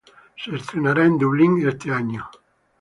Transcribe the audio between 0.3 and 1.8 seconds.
Se estrenará en Dublín